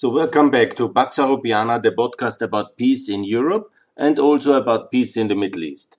[0.00, 4.92] So welcome back to Pax Europiana, the podcast about peace in Europe and also about
[4.92, 5.98] peace in the Middle East.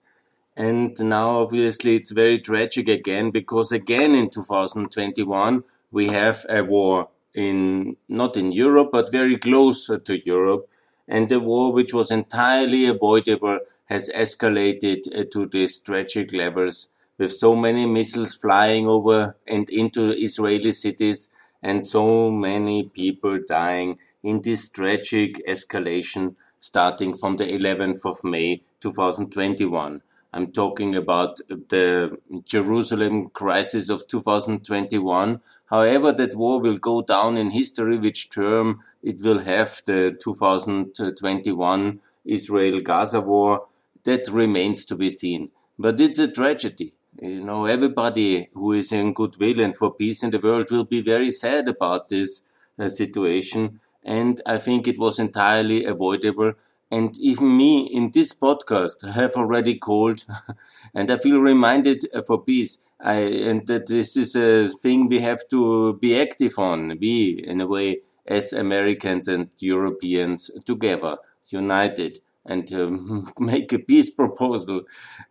[0.56, 7.10] And now obviously it's very tragic again because again in 2021 we have a war
[7.34, 10.70] in, not in Europe, but very close to Europe.
[11.06, 16.88] And the war which was entirely avoidable has escalated uh, to these tragic levels
[17.18, 23.98] with so many missiles flying over and into Israeli cities and so many people dying
[24.24, 30.02] in this tragic escalation starting from the 11th of May 2021.
[30.32, 35.42] I'm talking about the Jerusalem crisis of 2021.
[35.70, 42.00] However, that war will go down in history, which term it will have the 2021
[42.26, 43.68] Israel Gaza war,
[44.04, 45.50] that remains to be seen.
[45.78, 46.94] But it's a tragedy.
[47.22, 51.02] You know, everybody who is in goodwill and for peace in the world will be
[51.02, 52.44] very sad about this
[52.78, 53.82] uh, situation.
[54.04, 56.54] And I think it was entirely avoidable.
[56.90, 60.26] And even me in this podcast have already called,
[60.96, 62.88] and I feel reminded uh, for peace.
[63.00, 63.16] I,
[63.50, 66.98] and that this is a thing we have to be active on.
[67.00, 72.20] We, in a way, as Americans and Europeans together, united
[72.50, 74.82] and um, make a peace proposal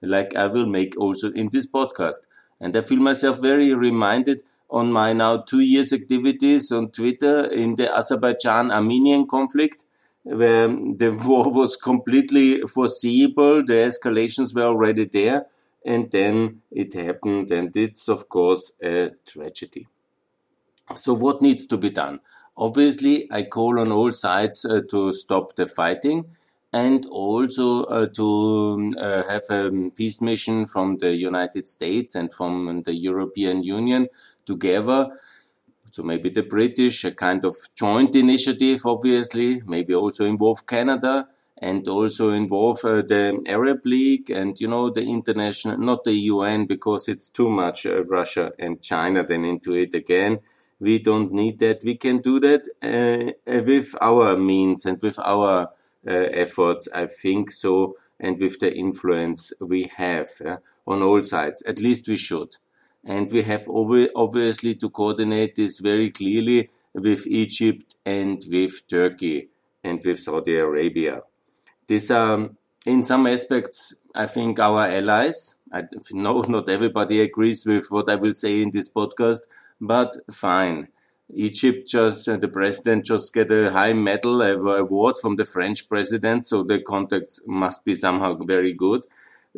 [0.00, 2.20] like I will make also in this podcast.
[2.60, 7.76] And I feel myself very reminded on my now two years activities on Twitter in
[7.76, 9.84] the Azerbaijan Armenian conflict,
[10.22, 13.64] where the war was completely foreseeable.
[13.64, 15.46] The escalations were already there.
[15.84, 17.50] And then it happened.
[17.50, 19.86] And it's, of course, a tragedy.
[20.94, 22.20] So what needs to be done?
[22.56, 26.24] Obviously, I call on all sides uh, to stop the fighting
[26.72, 32.82] and also uh, to uh, have a peace mission from the United States and from
[32.82, 34.08] the European Union
[34.44, 35.08] together.
[35.90, 41.28] So maybe the British, a kind of joint initiative, obviously, maybe also involve Canada
[41.60, 46.66] and also involve uh, the Arab League and, you know, the international, not the UN,
[46.66, 50.38] because it's too much uh, Russia and China then into it again.
[50.78, 51.82] We don't need that.
[51.82, 55.70] We can do that uh, with our means and with our
[56.06, 60.30] Uh, efforts, I think so, and with the influence we have
[60.86, 61.62] on all sides.
[61.62, 62.56] At least we should.
[63.04, 69.48] And we have obviously to coordinate this very clearly with Egypt and with Turkey
[69.84, 71.22] and with Saudi Arabia.
[71.86, 75.56] These are, um, in some aspects, I think our allies.
[75.72, 79.40] I know not everybody agrees with what I will say in this podcast,
[79.80, 80.88] but fine.
[81.34, 86.46] Egypt just, uh, the president just get a high medal award from the French president,
[86.46, 89.04] so the contacts must be somehow very good.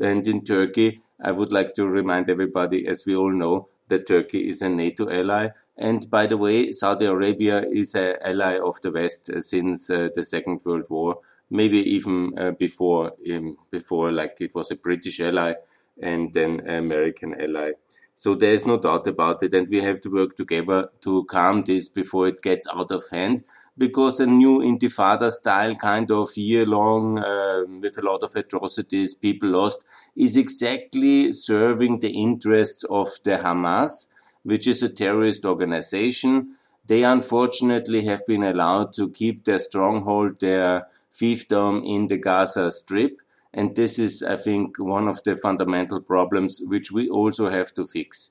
[0.01, 4.49] And in Turkey, I would like to remind everybody, as we all know, that Turkey
[4.49, 5.51] is a NATO ally.
[5.77, 10.09] And by the way, Saudi Arabia is an ally of the West uh, since uh,
[10.15, 11.19] the Second World War,
[11.51, 15.55] maybe even uh, before, um, before like it was a British ally
[16.03, 17.73] and then American ally.
[18.21, 21.63] So there is no doubt about it, and we have to work together to calm
[21.63, 23.45] this before it gets out of hand.
[23.79, 29.15] Because a new Intifada style kind of year long, uh, with a lot of atrocities,
[29.15, 29.83] people lost,
[30.15, 34.09] is exactly serving the interests of the Hamas,
[34.43, 36.57] which is a terrorist organization.
[36.85, 43.17] They unfortunately have been allowed to keep their stronghold, their fiefdom in the Gaza Strip
[43.53, 47.87] and this is, I think, one of the fundamental problems which we also have to
[47.87, 48.31] fix.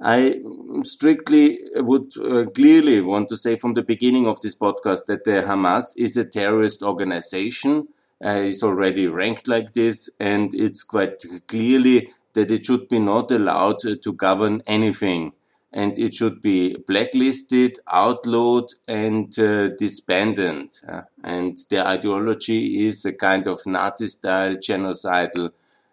[0.00, 0.42] I
[0.82, 5.42] strictly would uh, clearly want to say from the beginning of this podcast that the
[5.42, 7.88] Hamas is a terrorist organization.
[8.24, 13.30] Uh, it's already ranked like this, and it's quite clearly that it should be not
[13.30, 15.32] allowed to govern anything
[15.72, 20.68] and it should be blacklisted, outlawed, and uh, disbanded.
[20.88, 25.50] Uh, and the ideology is a kind of Nazi-style genocidal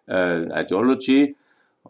[0.08, 1.34] uh, ideology.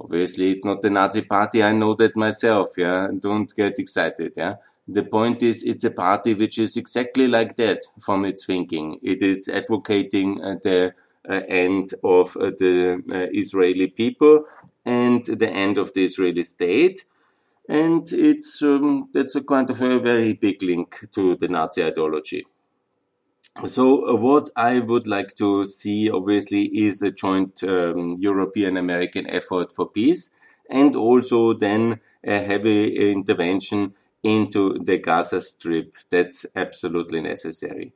[0.00, 1.62] Obviously, it's not the Nazi party.
[1.62, 2.70] I know that myself.
[2.76, 4.32] Yeah, don't get excited.
[4.36, 4.56] Yeah.
[4.88, 8.98] The point is, it's a party which is exactly like that from its thinking.
[9.02, 10.94] It is advocating uh, the
[11.28, 13.02] uh, end of uh, the
[13.32, 14.44] Israeli people
[14.84, 17.04] and the end of the Israeli state
[17.68, 22.44] and it's um, that's a kind of a very big link to the Nazi ideology.
[23.64, 29.70] So uh, what I would like to see, obviously, is a joint um, European-American effort
[29.70, 30.30] for peace,
[30.68, 35.94] and also then a heavy intervention into the Gaza Strip.
[36.10, 37.92] That's absolutely necessary.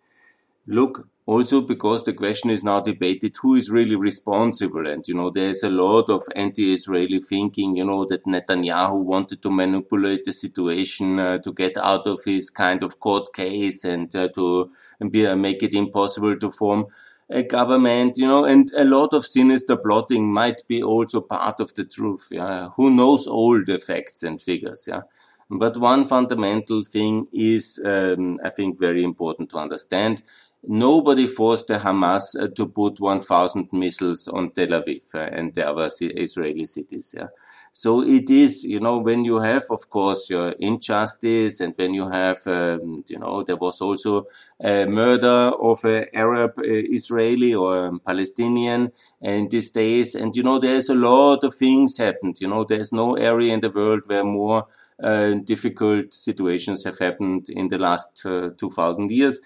[0.67, 4.87] Look, Also because the question is now debated who is really responsible.
[4.89, 9.51] And, you know, there's a lot of anti-Israeli thinking, you know, that Netanyahu wanted to
[9.51, 14.29] manipulate the situation uh, to get out of his kind of court case and uh,
[14.37, 14.71] to
[15.11, 16.87] be, uh, make it impossible to form
[17.29, 21.75] a government, you know, and a lot of sinister plotting might be also part of
[21.75, 22.29] the truth.
[22.31, 22.71] Yeah.
[22.77, 24.87] Who knows all the facts and figures?
[24.89, 25.03] Yeah.
[25.51, 30.23] But one fundamental thing is, um, I think, very important to understand.
[30.67, 35.69] Nobody forced the Hamas uh, to put 1,000 missiles on Tel Aviv uh, and the
[35.69, 37.15] other Israeli cities.
[37.17, 37.29] Yeah.
[37.73, 42.11] So it is, you know, when you have, of course, your injustice and when you
[42.11, 44.27] have, um, you know, there was also
[44.61, 48.91] a murder of an Arab uh, Israeli or um, Palestinian
[49.23, 50.17] in these days.
[50.17, 52.41] And, you know, there's a lot of things happened.
[52.41, 54.67] You know, there's no area in the world where more
[55.01, 59.41] uh, difficult situations have happened in the last uh, 2000 years.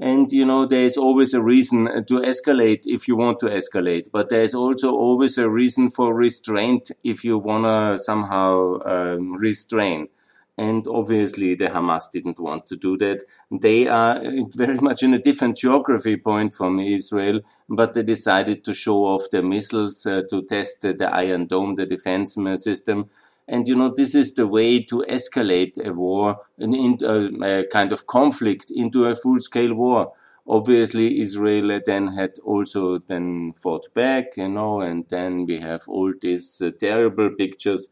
[0.00, 4.10] And, you know, there is always a reason to escalate if you want to escalate,
[4.12, 9.32] but there is also always a reason for restraint if you want to somehow um,
[9.34, 10.08] restrain.
[10.56, 13.22] And obviously the Hamas didn't want to do that.
[13.50, 14.20] They are
[14.56, 19.30] very much in a different geography point from Israel, but they decided to show off
[19.30, 23.08] their missiles uh, to test the Iron Dome, the defense system.
[23.48, 26.98] And you know, this is the way to escalate a war, an,
[27.42, 30.12] a kind of conflict into a full-scale war.
[30.46, 36.12] Obviously, Israel then had also then fought back, you know, and then we have all
[36.20, 37.88] these uh, terrible pictures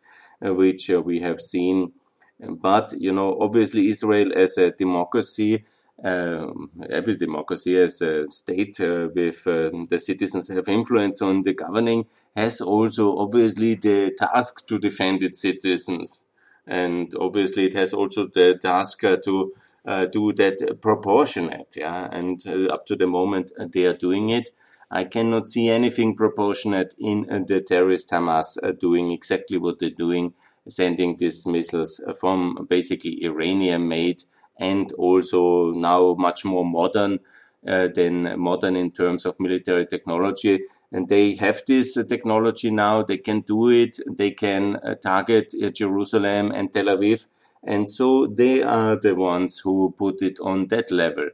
[0.46, 1.92] uh, which uh, we have seen.
[2.38, 5.64] But, you know, obviously Israel as a democracy
[6.02, 12.06] every democracy as a state uh, with um, the citizens have influence on the governing
[12.34, 16.24] has also obviously the task to defend its citizens.
[16.66, 19.54] And obviously it has also the task uh, to
[19.86, 21.74] uh, do that proportionate.
[21.76, 22.08] Yeah.
[22.10, 24.50] And uh, up to the moment uh, they are doing it.
[24.90, 30.34] I cannot see anything proportionate in uh, the terrorist Hamas doing exactly what they're doing,
[30.68, 34.22] sending these missiles from basically Iranian made
[34.58, 37.20] and also now much more modern
[37.66, 40.60] uh, than modern in terms of military technology.
[40.92, 43.02] And they have this uh, technology now.
[43.02, 43.98] They can do it.
[44.06, 47.26] They can uh, target uh, Jerusalem and Tel Aviv.
[47.64, 51.30] And so they are the ones who put it on that level.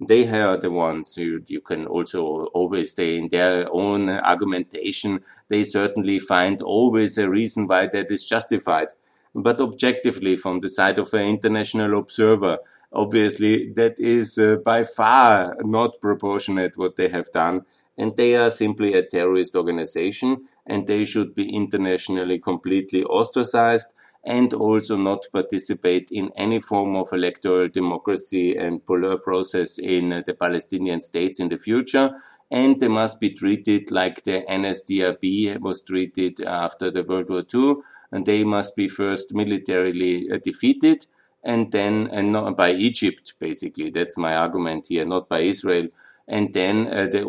[0.00, 5.20] They are the ones who you can also always stay in their own argumentation.
[5.48, 8.88] They certainly find always a reason why that is justified
[9.34, 12.58] but objectively from the side of an international observer.
[12.92, 17.62] Obviously, that is uh, by far not proportionate what they have done.
[17.98, 23.92] And they are simply a terrorist organization and they should be internationally completely ostracized
[24.24, 30.22] and also not participate in any form of electoral democracy and polar process in uh,
[30.24, 32.10] the Palestinian states in the future.
[32.50, 37.82] And they must be treated like the NSDAP was treated after the World War II
[38.14, 41.04] and they must be first militarily uh, defeated
[41.42, 43.90] and then and not by Egypt basically.
[43.90, 45.88] That's my argument here not by Israel.
[46.28, 47.22] And then uh, the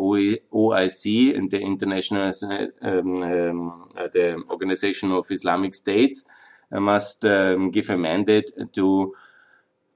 [0.54, 2.32] OIC and the international
[2.82, 6.24] um, um, uh, the organization of Islamic states
[6.70, 9.12] uh, must um, give a mandate to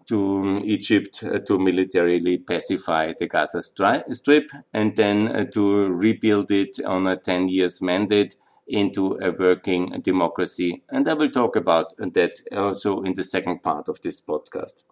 [0.09, 6.85] to Egypt uh, to militarily pacify the Gaza Strip and then uh, to rebuild it
[6.85, 8.35] on a 10 years mandate
[8.70, 10.82] into a working democracy.
[10.88, 14.84] And I will talk about that also in the second part of this podcast.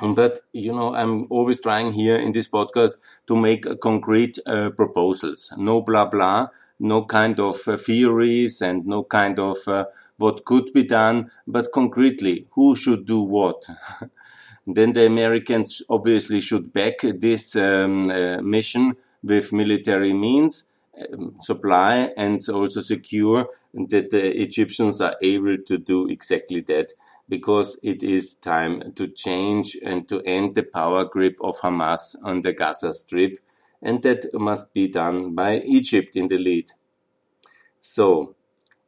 [0.00, 2.92] But, you know, I'm always trying here in this podcast
[3.26, 5.52] to make concrete uh, proposals.
[5.56, 10.72] No blah blah, no kind of uh, theories and no kind of uh, what could
[10.72, 13.66] be done, but concretely, who should do what?
[14.66, 20.68] then the Americans obviously should back this um, uh, mission with military means
[21.12, 26.92] um, supply and also secure that the Egyptians are able to do exactly that
[27.28, 32.42] because it is time to change and to end the power grip of Hamas on
[32.42, 33.36] the Gaza Strip
[33.82, 36.72] and that must be done by Egypt in the lead.
[37.80, 38.34] So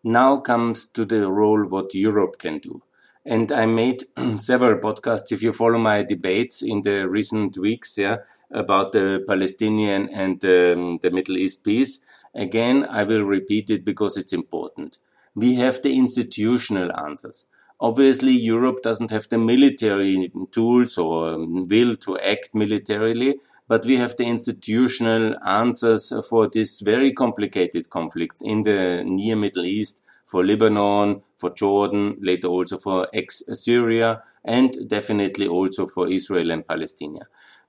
[0.02, 2.82] now comes to the role what Europe can do.
[3.24, 4.04] And I made
[4.38, 5.30] several podcasts.
[5.30, 8.18] If you follow my debates in the recent weeks, yeah,
[8.50, 12.00] about the Palestinian and um, the Middle East peace,
[12.34, 14.98] again, I will repeat it because it's important.
[15.34, 17.46] We have the institutional answers.
[17.80, 23.36] Obviously, Europe doesn't have the military tools or um, will to act militarily,
[23.68, 29.64] but we have the institutional answers for these very complicated conflicts in the near Middle
[29.64, 36.66] East for Lebanon, for Jordan, later also for ex-Syria, and definitely also for Israel and
[36.66, 37.18] Palestine.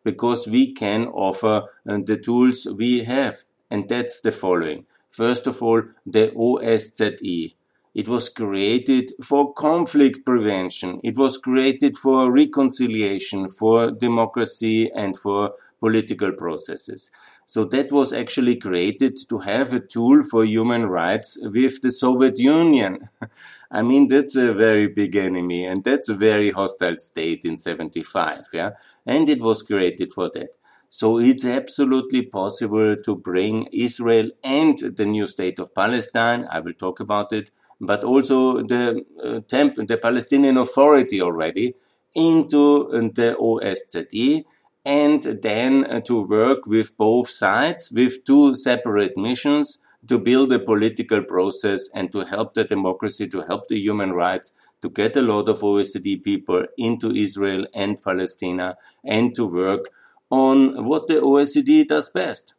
[0.03, 3.43] Because we can offer uh, the tools we have.
[3.69, 4.85] And that's the following.
[5.09, 7.53] First of all, the OSZE.
[7.93, 11.01] It was created for conflict prevention.
[11.03, 17.11] It was created for reconciliation, for democracy and for political processes.
[17.45, 22.39] So that was actually created to have a tool for human rights with the Soviet
[22.39, 23.09] Union.
[23.71, 28.47] I mean, that's a very big enemy and that's a very hostile state in 75.
[28.53, 28.71] Yeah.
[29.05, 30.57] And it was created for that.
[30.89, 36.45] So it's absolutely possible to bring Israel and the new state of Palestine.
[36.51, 37.51] I will talk about it
[37.81, 41.73] but also the uh, temp, the Palestinian Authority already
[42.13, 44.43] into the OSZE
[44.85, 51.23] and then to work with both sides with two separate missions to build a political
[51.23, 55.47] process and to help the democracy, to help the human rights, to get a lot
[55.47, 59.89] of OECD people into Israel and Palestine and to work
[60.31, 62.55] on what the OECD does best.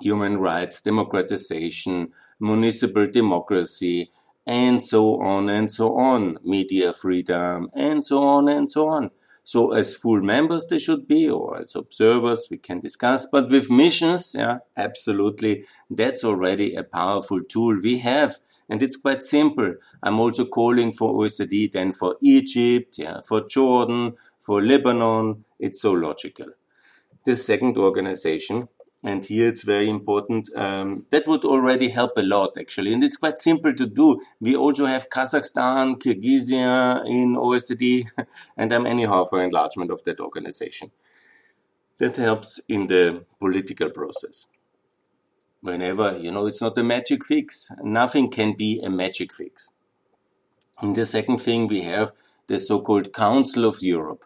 [0.00, 4.10] Human rights, democratization, municipal democracy,
[4.46, 9.10] and so on and so on, media freedom, and so on and so on.
[9.52, 13.68] So as full members they should be, or as observers we can discuss, but with
[13.68, 18.38] missions, yeah, absolutely, that's already a powerful tool we have.
[18.68, 19.74] And it's quite simple.
[20.04, 25.44] I'm also calling for OECD then for Egypt, yeah, for Jordan, for Lebanon.
[25.58, 26.50] It's so logical.
[27.24, 28.68] The second organization
[29.02, 30.50] and here it's very important.
[30.54, 32.92] Um, that would already help a lot, actually.
[32.92, 34.20] And it's quite simple to do.
[34.40, 38.06] We also have Kazakhstan, Kyrgyzstan in OECD,
[38.56, 40.90] and I'm anyhow for enlargement of that organization.
[41.98, 44.46] That helps in the political process.
[45.62, 47.70] Whenever, you know, it's not a magic fix.
[47.82, 49.70] Nothing can be a magic fix.
[50.80, 52.12] And the second thing we have
[52.46, 54.24] the so-called Council of Europe.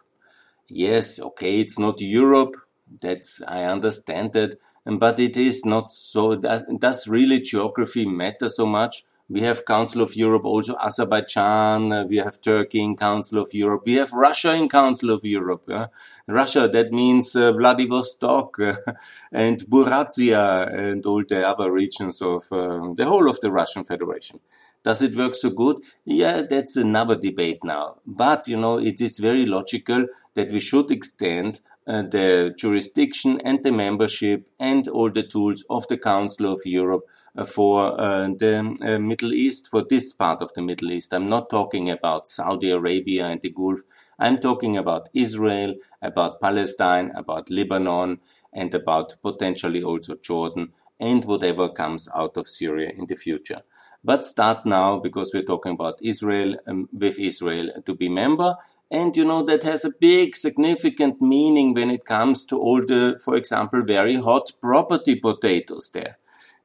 [0.67, 2.55] Yes, okay, it's not Europe,
[3.01, 6.35] that's I understand that, but it is not so.
[6.35, 9.05] Does, really geography matter so much?
[9.27, 11.91] We have Council of Europe, also Azerbaijan.
[11.91, 13.81] Uh, we have Turkey in Council of Europe.
[13.87, 15.67] We have Russia in Council of Europe.
[15.67, 15.87] Uh,
[16.27, 18.75] Russia, that means uh, Vladivostok uh,
[19.31, 24.39] and Buryatia and all the other regions of uh, the whole of the Russian Federation.
[24.83, 25.77] Does it work so good?
[26.05, 27.95] Yeah, that's another debate now.
[28.05, 33.71] But, you know, it is very logical that we should extend the jurisdiction and the
[33.71, 37.03] membership and all the tools of the Council of Europe
[37.37, 41.13] uh, for uh, the uh, Middle East, for this part of the Middle East.
[41.13, 43.81] I'm not talking about Saudi Arabia and the Gulf.
[44.17, 48.19] I'm talking about Israel, about Palestine, about Lebanon,
[48.53, 53.61] and about potentially also Jordan and whatever comes out of Syria in the future.
[54.03, 58.55] But start now because we're talking about Israel um, with Israel to be member
[58.91, 63.19] and you know, that has a big significant meaning when it comes to all the,
[63.23, 66.17] for example, very hot property potatoes there.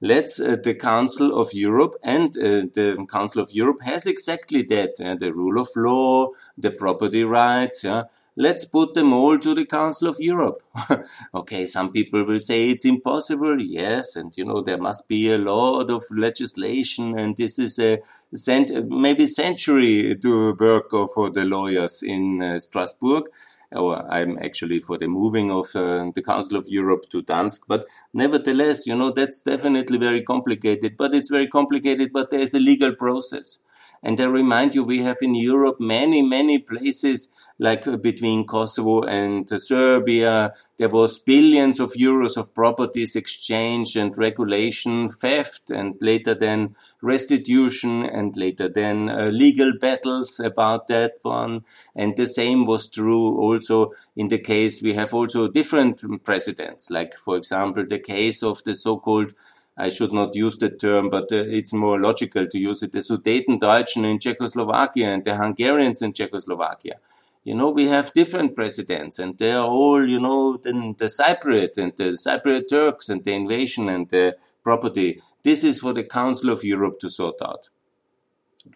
[0.02, 4.92] Let's, uh, the Council of Europe and uh, the Council of Europe has exactly that,
[5.04, 8.04] uh, the rule of law, the property rights, yeah,
[8.37, 10.62] let's put them all to the Council of Europe.
[11.34, 13.60] okay, some people will say it's impossible.
[13.60, 18.00] Yes, and you know, there must be a lot of legislation, and this is a
[18.34, 23.25] cent- maybe century to work for the lawyers in uh, Strasbourg.
[23.72, 27.87] Or I'm actually for the moving of uh, the Council of Europe to Gdansk, but
[28.12, 32.92] nevertheless, you know, that's definitely very complicated, but it's very complicated, but there's a legal
[32.96, 33.60] process.
[34.02, 37.28] And I remind you, we have in Europe many, many places
[37.60, 40.54] like uh, between Kosovo and Serbia.
[40.78, 48.06] There was billions of euros of properties exchange and regulation, theft, and later then restitution,
[48.06, 51.64] and later then uh, legal battles about that one.
[51.94, 57.14] And the same was true also in the case we have also different precedents, like
[57.14, 59.34] for example the case of the so-called
[59.76, 62.92] I should not use the term, but uh, it's more logical to use it.
[62.92, 67.00] The Sudeten Sudetendeutschen in Czechoslovakia and the Hungarians in Czechoslovakia.
[67.42, 71.78] You know, we have different presidents and they are all, you know, the, the Cypriot
[71.78, 75.23] and the Cypriot Turks and the invasion and the property.
[75.42, 77.70] This is for the Council of Europe to sort out.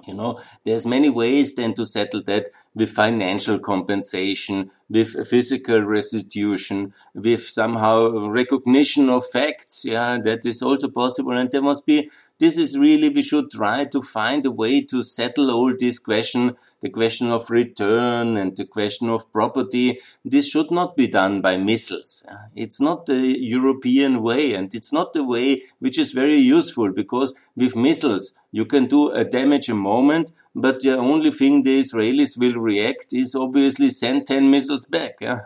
[0.07, 6.93] You know, there's many ways then to settle that with financial compensation, with physical restitution,
[7.15, 9.85] with somehow recognition of facts.
[9.85, 11.37] Yeah, that is also possible.
[11.37, 15.03] And there must be, this is really, we should try to find a way to
[15.03, 20.01] settle all this question, the question of return and the question of property.
[20.25, 22.25] This should not be done by missiles.
[22.57, 27.35] It's not the European way and it's not the way which is very useful because
[27.57, 32.39] with missiles, You can do a damage a moment, but the only thing the Israelis
[32.39, 35.17] will react is obviously send 10 missiles back.
[35.21, 35.41] Yeah?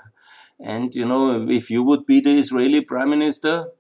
[0.61, 3.71] And, you know, if you would be the Israeli prime minister,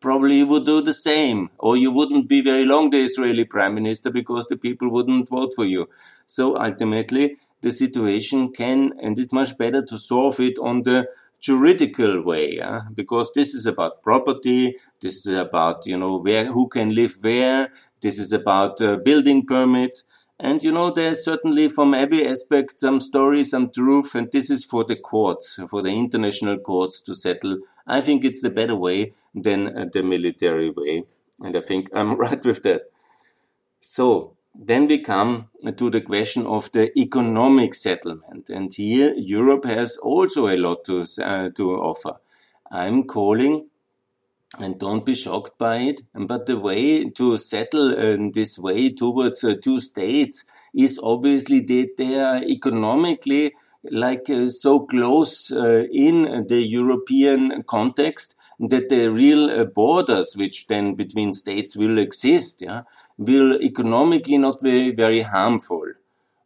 [0.00, 1.50] probably you would do the same.
[1.60, 5.52] Or you wouldn't be very long the Israeli prime minister because the people wouldn't vote
[5.54, 5.88] for you.
[6.24, 11.08] So ultimately, the situation can, and it's much better to solve it on the
[11.40, 12.82] juridical way, yeah?
[12.94, 17.70] because this is about property, this is about, you know, where, who can live where,
[18.00, 20.04] this is about uh, building permits.
[20.38, 24.64] And you know, there's certainly from every aspect some story, some truth, and this is
[24.64, 27.58] for the courts, for the international courts to settle.
[27.86, 31.04] I think it's the better way than uh, the military way.
[31.40, 32.82] And I think I'm right with that.
[33.80, 38.48] So, then we come to the question of the economic settlement.
[38.48, 42.14] And here Europe has also a lot to, uh, to offer.
[42.70, 43.68] I'm calling,
[44.58, 49.44] and don't be shocked by it, but the way to settle in this way towards
[49.44, 50.44] uh, two states
[50.74, 53.52] is obviously that they are economically
[53.90, 60.66] like uh, so close uh, in the European context that the real uh, borders which
[60.66, 62.82] then between states will exist, yeah,
[63.18, 65.84] will economically not be very harmful.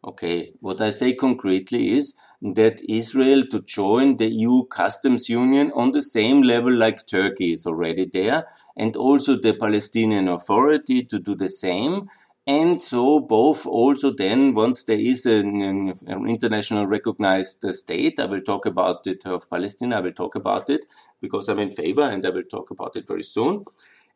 [0.03, 5.93] Okay, what I say concretely is that Israel to join the EU customs union on
[5.93, 8.47] the same level like Turkey is already there,
[8.77, 12.09] and also the Palestinian Authority to do the same.
[12.47, 15.61] And so both also then, once there is an,
[16.07, 20.71] an, international recognized state, I will talk about it of Palestine, I will talk about
[20.71, 20.87] it
[21.21, 23.67] because I'm in favor and I will talk about it very soon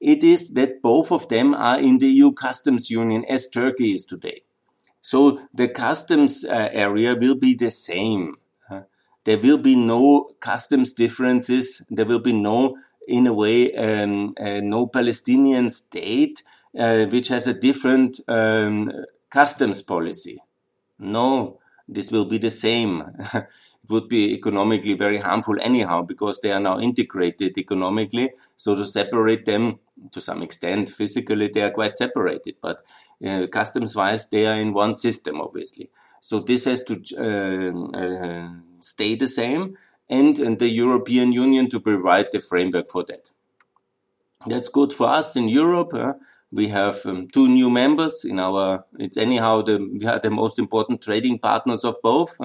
[0.05, 4.05] it is that both of them are in the EU customs union as Turkey is
[4.05, 4.43] today.
[5.01, 8.37] So the customs uh, area will be the same.
[8.71, 8.83] Uh,
[9.25, 11.83] there will be no customs differences.
[11.89, 12.77] There will be no,
[13.09, 16.43] in a way, um, uh, no Palestinian state
[16.79, 18.93] uh, which has a different um,
[19.31, 20.39] customs policy.
[20.99, 23.03] No, this will be the same.
[23.89, 28.31] would be economically very harmful anyhow because they are now integrated economically.
[28.57, 29.79] So to separate them
[30.13, 32.83] to some extent physically they are quite separated, but
[33.27, 35.91] uh, customs wise they are in one system obviously.
[36.21, 38.49] So this has to uh, uh,
[38.81, 39.77] stay the same
[40.09, 43.31] and, and the European Union to provide the framework for that.
[44.47, 45.93] That's good for us in Europe.
[46.55, 50.59] we have um, two new members in our, it's anyhow the, we are the most
[50.59, 52.39] important trading partners of both.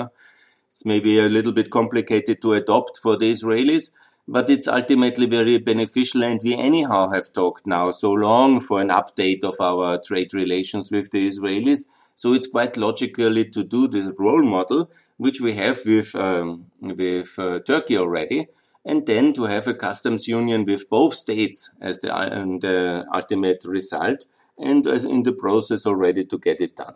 [0.70, 3.92] It's maybe a little bit complicated to adopt for the Israelis,
[4.28, 6.24] but it's ultimately very beneficial.
[6.24, 10.92] And we anyhow have talked now so long for an update of our trade relations
[10.92, 11.86] with the Israelis.
[12.16, 17.38] So it's quite logically to do this role model, which we have with, um, with
[17.40, 18.48] uh, Turkey already,
[18.86, 22.30] and then to have a customs union with both states as the, uh,
[22.60, 24.26] the ultimate result,
[24.58, 26.96] and as in the process already to get it done.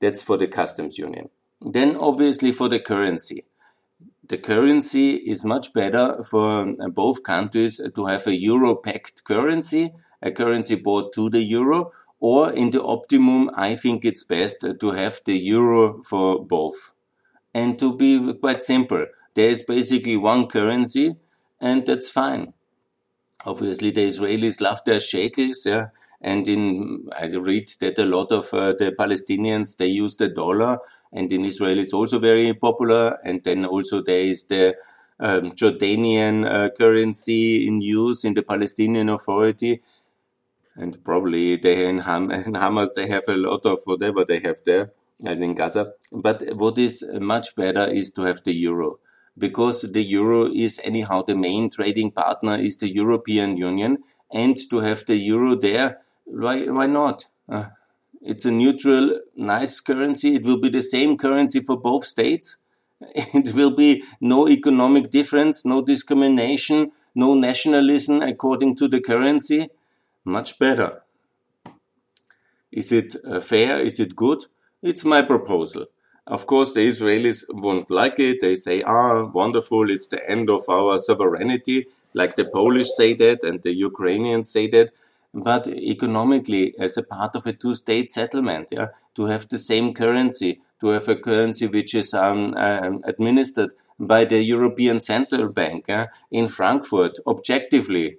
[0.00, 1.30] That's for the customs union.
[1.64, 3.44] Then obviously for the currency.
[4.26, 9.92] The currency is much better for uh, both countries to have a euro pegged currency,
[10.22, 14.90] a currency bought to the euro, or in the optimum, I think it's best to
[14.92, 16.92] have the euro for both.
[17.52, 21.16] And to be quite simple, there is basically one currency
[21.60, 22.54] and that's fine.
[23.44, 25.88] Obviously, the Israelis love their shekels, yeah.
[26.24, 30.78] And in, I read that a lot of uh, the Palestinians, they use the dollar
[31.12, 33.18] and in Israel it's also very popular.
[33.24, 34.74] And then also there is the
[35.20, 39.82] um, Jordanian uh, currency in use in the Palestinian Authority.
[40.76, 44.62] And probably they in, Ham- in Hamas they have a lot of whatever they have
[44.64, 45.92] there and in Gaza.
[46.10, 48.98] But what is much better is to have the euro
[49.36, 53.98] because the euro is anyhow the main trading partner is the European Union
[54.32, 57.26] and to have the euro there, why, why not?
[57.48, 57.66] Uh,
[58.22, 60.34] it's a neutral, nice currency.
[60.34, 62.56] It will be the same currency for both states.
[63.34, 69.68] It will be no economic difference, no discrimination, no nationalism according to the currency.
[70.24, 71.02] Much better.
[72.72, 73.80] Is it uh, fair?
[73.80, 74.46] Is it good?
[74.82, 75.86] It's my proposal.
[76.26, 78.38] Of course, the Israelis won't like it.
[78.40, 83.44] They say, ah, wonderful, it's the end of our sovereignty, like the Polish say that
[83.44, 84.92] and the Ukrainians say that
[85.34, 90.60] but economically as a part of a two-state settlement, yeah, to have the same currency,
[90.80, 96.06] to have a currency which is um, um, administered by the European Central Bank yeah,
[96.30, 98.18] in Frankfurt, objectively,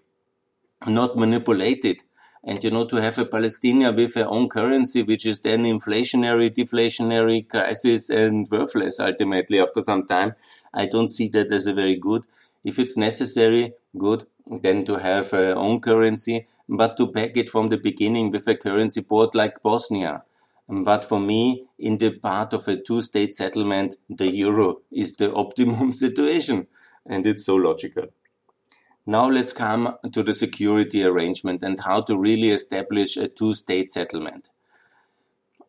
[0.85, 2.03] not manipulated.
[2.43, 6.51] And you know, to have a Palestinian with their own currency, which is then inflationary,
[6.51, 10.35] deflationary crisis and worthless ultimately after some time,
[10.73, 12.25] I don't see that as a very good.
[12.63, 14.27] If it's necessary, good.
[14.47, 18.55] Than to have a own currency, but to back it from the beginning with a
[18.55, 20.23] currency board like Bosnia.
[20.67, 25.93] But for me, in the part of a two-state settlement, the euro is the optimum
[25.93, 26.67] situation.
[27.05, 28.07] And it's so logical.
[29.05, 34.49] Now let's come to the security arrangement and how to really establish a two-state settlement.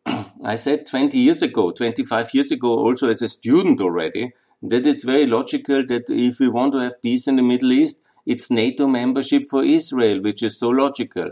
[0.43, 4.31] I said 20 years ago, 25 years ago, also as a student already,
[4.63, 8.01] that it's very logical that if we want to have peace in the Middle East,
[8.27, 11.29] it's NATO membership for Israel, which is so logical.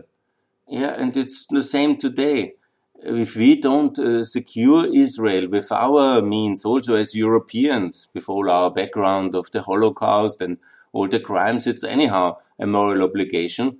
[0.68, 2.54] Yeah, and it's the same today.
[3.04, 8.72] If we don't uh, secure Israel with our means, also as Europeans, with all our
[8.72, 10.58] background of the Holocaust and
[10.94, 13.80] all the crimes, it's anyhow a moral obligation.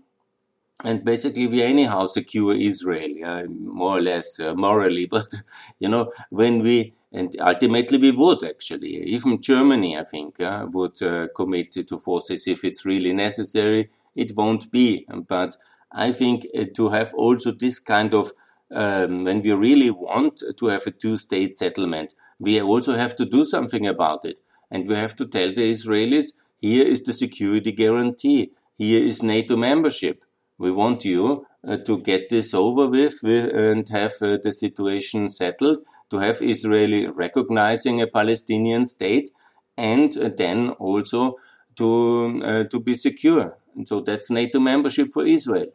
[0.84, 5.06] And basically, we anyhow secure Israel, yeah, more or less uh, morally.
[5.16, 5.34] But,
[5.80, 11.02] you know, when we, and ultimately we would actually, even Germany, I think, uh, would
[11.02, 13.90] uh, commit to forces if it's really necessary.
[14.16, 15.08] It won't be.
[15.36, 15.56] But
[15.94, 18.34] I think uh, to have also this kind of,
[18.70, 23.26] um, when we really want to have a two state settlement, we also have to
[23.26, 24.42] do something about it.
[24.70, 28.52] And we have to tell the Israelis, here is the security guarantee.
[28.78, 30.26] Here is NATO membership.
[30.58, 35.80] We want you uh, to get this over with and have uh, the situation settled,
[36.10, 39.30] to have Israeli recognizing a Palestinian state,
[39.78, 41.36] and uh, then also
[41.76, 43.58] to uh, to be secure.
[43.76, 45.68] And so that's NATO membership for Israel,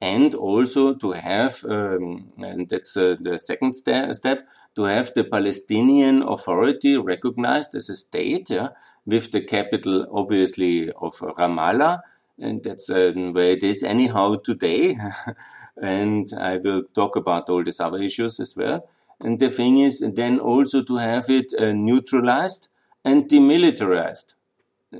[0.00, 4.46] and also to have, um, and that's uh, the second st step,
[4.76, 8.68] to have the Palestinian Authority recognized as a state, yeah,
[9.06, 12.00] with the capital obviously of Ramallah,
[12.38, 14.96] and that's um, where it is anyhow today.
[15.82, 18.88] and I will talk about all these other issues as well.
[19.20, 22.68] And the thing is then also to have it uh, neutralized
[23.04, 24.34] and demilitarized.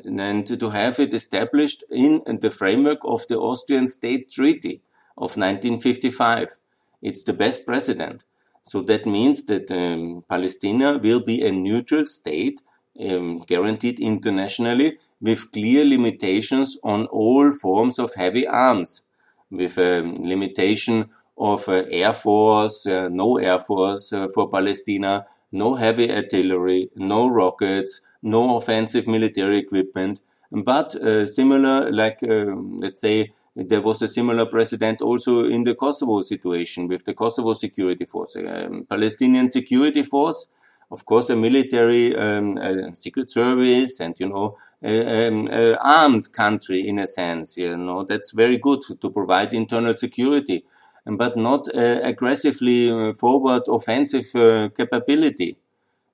[0.05, 4.83] And to have it established in the framework of the Austrian State Treaty
[5.17, 6.59] of 1955.
[7.01, 8.25] It's the best precedent.
[8.63, 12.61] So that means that um, Palestine will be a neutral state
[12.99, 19.03] um, guaranteed internationally with clear limitations on all forms of heavy arms,
[19.51, 25.75] with a limitation of uh, air force, uh, no air force uh, for Palestine, no
[25.75, 30.21] heavy artillery, no rockets, no offensive military equipment,
[30.51, 30.93] but
[31.29, 36.89] similar, like um, let's say there was a similar precedent also in the Kosovo situation
[36.89, 40.49] with the Kosovo Security Force, um, Palestinian Security Force
[40.91, 45.49] of course, a military um, secret service and, you know, a, um,
[45.81, 50.65] armed country in a sense, you know, that's very good to provide internal security,
[51.07, 55.57] but not uh, aggressively uh, forward offensive uh, capability.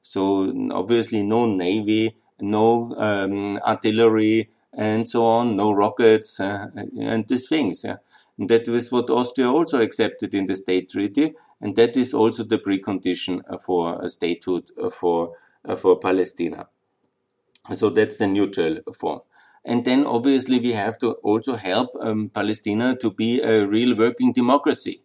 [0.03, 7.49] So obviously no navy, no um, artillery, and so on, no rockets, uh, and these
[7.49, 7.85] things.
[7.85, 7.97] Yeah.
[8.39, 12.45] And that was what Austria also accepted in the state treaty, and that is also
[12.45, 15.35] the precondition for a statehood for
[15.77, 16.65] for Palestine.
[17.75, 19.21] So that's the neutral form.
[19.65, 24.33] And then obviously we have to also help um, Palestine to be a real working
[24.33, 25.03] democracy.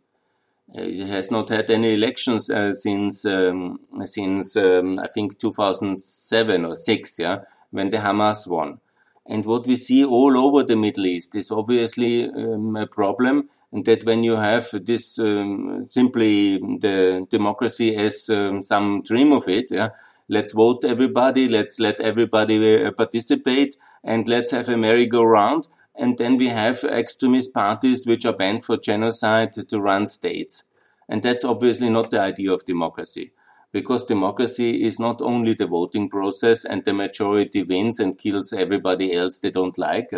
[0.75, 6.65] Uh, it has not had any elections uh, since um, since um, I think 2007
[6.65, 7.39] or six, yeah,
[7.71, 8.79] when the Hamas won.
[9.27, 13.85] And what we see all over the Middle East is obviously um, a problem, and
[13.85, 19.65] that when you have this um, simply the democracy as um, some dream of it,
[19.71, 19.89] yeah,
[20.27, 25.67] let's vote everybody, let's let everybody uh, participate, and let's have a merry-go-round.
[25.95, 30.63] And then we have extremist parties which are banned for genocide to run states.
[31.07, 33.31] And that's obviously not the idea of democracy
[33.75, 39.13] because democracy is not only the voting process and the majority wins and kills everybody
[39.13, 40.11] else they don't like.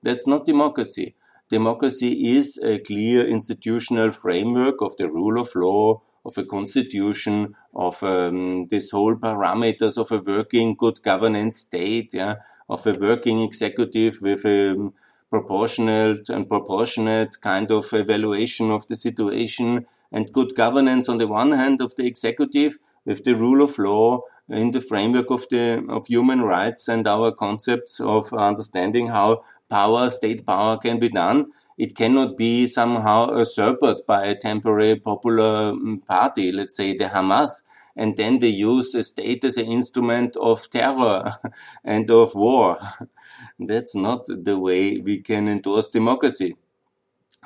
[0.00, 1.16] That's not democracy.
[1.48, 8.02] Democracy is a clear institutional framework of the rule of law, of a constitution, of
[8.02, 12.36] um, this whole parameters of a working good governance state, yeah,
[12.68, 14.92] of a working executive with a um,
[15.30, 21.52] proportionate and proportionate kind of evaluation of the situation and good governance on the one
[21.52, 26.06] hand of the executive with the rule of law in the framework of the of
[26.06, 31.52] human rights and our concepts of understanding how power, state power can be done.
[31.80, 37.62] It cannot be somehow usurped by a temporary popular mm, party, let's say the Hamas,
[37.96, 41.36] and then they use the state as an instrument of terror
[41.82, 42.78] and of war.
[43.58, 46.54] That's not the way we can endorse democracy.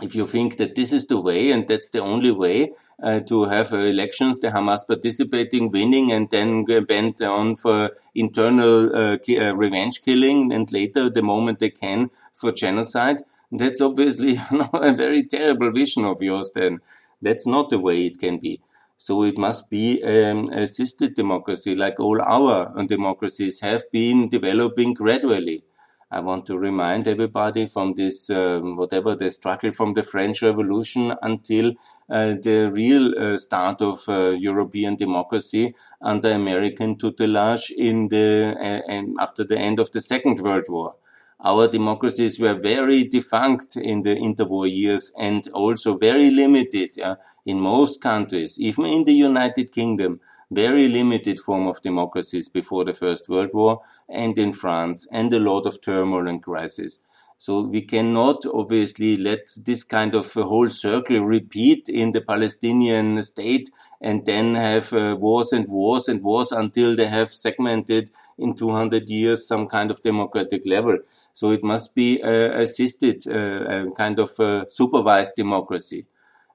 [0.03, 3.45] if you think that this is the way and that's the only way uh, to
[3.45, 9.55] have uh, elections, the Hamas participating, winning, and then bent on for internal uh, uh,
[9.55, 13.19] revenge killing, and later, the moment they can, for genocide,
[13.51, 14.39] that's obviously
[14.73, 16.51] a very terrible vision of yours.
[16.55, 16.81] Then
[17.23, 18.61] that's not the way it can be.
[18.97, 25.65] So it must be um, assisted democracy, like all our democracies have been developing gradually.
[26.11, 31.13] I want to remind everybody from this, um, whatever the struggle from the French Revolution
[31.23, 31.73] until
[32.09, 38.55] uh, the real uh, start of uh, European democracy under American tutelage in the
[38.89, 40.95] uh, after the end of the Second World War.
[41.41, 46.97] Our democracies were very defunct in the interwar years and also very limited
[47.45, 50.21] in most countries, even in the United Kingdom
[50.51, 55.39] very limited form of democracies before the First World War and in France and a
[55.39, 57.01] lot of turmoil and crisis.
[57.37, 63.71] So we cannot obviously let this kind of whole circle repeat in the Palestinian state
[64.01, 69.09] and then have uh, wars and wars and wars until they have segmented in 200
[69.09, 70.99] years some kind of democratic level.
[71.33, 72.29] So it must be uh,
[72.63, 76.07] assisted, uh, kind of uh, supervised democracy.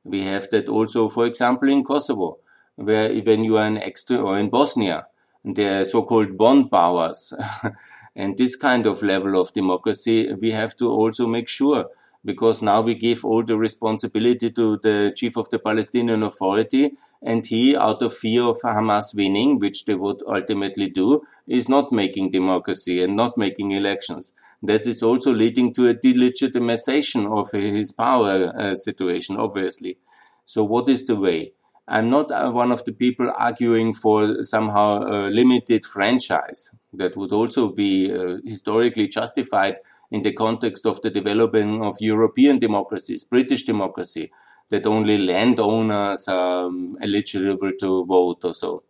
[0.04, 2.39] We have that also, for example, in Kosovo
[2.76, 5.08] where when you are an extra or in Bosnia,
[5.44, 7.34] the so-called Bonn powers.
[8.15, 11.89] and this kind of level of democracy, we have to also make sure
[12.25, 17.45] because now we give all the responsibility to the chief of the Palestinian Authority, and
[17.45, 22.32] he, out of fear of Hamas winning, which they would ultimately do, is not making
[22.32, 24.34] democracy and not making elections.
[24.62, 29.97] That is also leading to a delegitimization of his power uh, situation, obviously.
[30.45, 31.53] So what is the way?
[31.88, 37.32] I'm not uh, one of the people arguing for somehow a limited franchise that would
[37.32, 39.75] also be uh, historically justified
[40.12, 44.32] in the context of the development of European democracies, British democracy,
[44.69, 48.84] that only landowners are um, eligible to vote or so.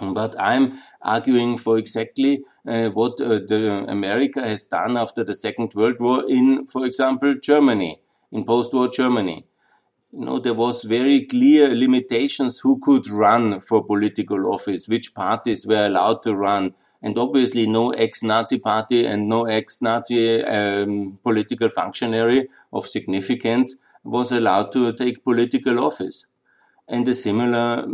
[0.00, 5.72] But I'm arguing for exactly uh, what uh, the America has done after the Second
[5.74, 9.46] World War in, for example, Germany, in post-war Germany
[10.16, 15.66] you know, there was very clear limitations who could run for political office, which parties
[15.66, 16.74] were allowed to run.
[17.02, 24.72] And obviously no ex-Nazi party and no ex-Nazi um, political functionary of significance was allowed
[24.72, 26.26] to take political office.
[26.88, 27.84] And a similar,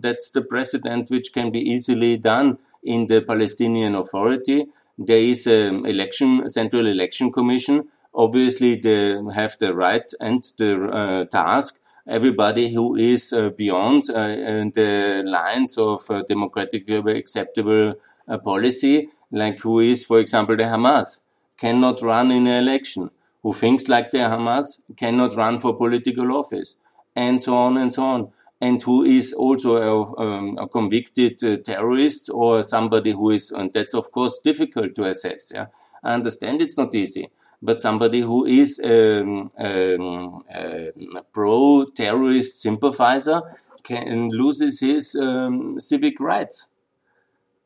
[0.00, 4.66] that's the precedent which can be easily done in the Palestinian Authority.
[4.98, 11.24] There is an election, central election commission obviously they have the right and the uh,
[11.26, 14.26] task everybody who is uh, beyond uh,
[14.74, 17.94] the lines of uh, democratically acceptable
[18.28, 21.20] uh, policy, like who is, for example, the Hamas,
[21.56, 23.10] cannot run in an election,
[23.42, 26.76] who thinks like the Hamas cannot run for political office,
[27.14, 28.30] and so on and so on.
[28.60, 33.72] And who is also a, um, a convicted uh, terrorist or somebody who is, and
[33.72, 35.50] that's of course difficult to assess.
[35.52, 35.66] Yeah,
[36.02, 37.28] I understand it's not easy
[37.62, 43.40] but somebody who is um, um, a pro-terrorist sympathizer
[43.84, 46.66] can loses his um, civic rights.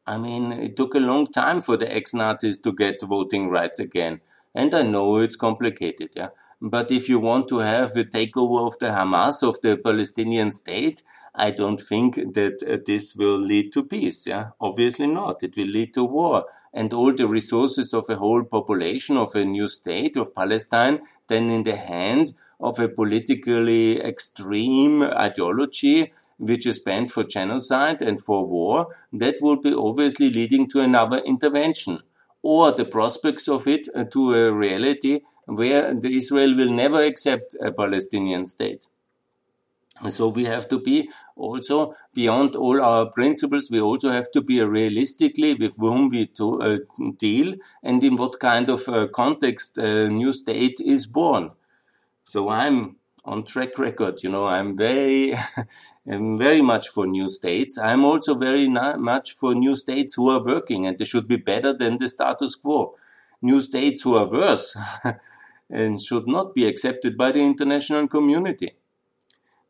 [0.07, 4.21] I mean, it took a long time for the ex-Nazis to get voting rights again.
[4.55, 6.29] And I know it's complicated, yeah.
[6.63, 11.03] But if you want to have a takeover of the Hamas, of the Palestinian state,
[11.35, 14.27] I don't think that uh, this will lead to peace.
[14.27, 15.43] Yeah, obviously not.
[15.43, 19.45] It will lead to war, and all the resources of a whole population of a
[19.45, 26.79] new state of Palestine then in the hand of a politically extreme ideology which is
[26.79, 32.01] banned for genocide and for war, that will be obviously leading to another intervention
[32.43, 37.73] or the prospects of it uh, to a reality where Israel will never accept a
[37.73, 38.89] Palestinian state.
[40.11, 43.71] So we have to be also beyond all our principles.
[43.71, 46.79] We also have to be realistically with whom we to, uh,
[47.19, 51.53] deal and in what kind of uh, context a new state is born.
[52.25, 52.97] So I'm
[53.27, 54.23] on track record.
[54.23, 55.35] You know, I'm very,
[56.09, 57.77] I'm very much for new states.
[57.77, 61.73] I'm also very much for new states who are working and they should be better
[61.73, 62.95] than the status quo.
[63.43, 64.77] New states who are worse
[65.71, 68.77] and should not be accepted by the international community.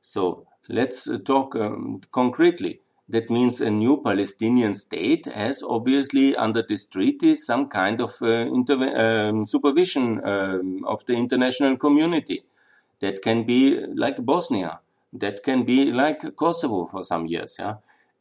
[0.01, 2.81] So let's uh, talk um, concretely.
[3.09, 8.49] That means a new Palestinian state has obviously under this treaty some kind of uh,
[8.51, 12.43] um, supervision um, of the international community.
[13.01, 14.81] That can be like Bosnia.
[15.13, 17.57] That can be like Kosovo for some years.
[17.59, 17.77] Yeah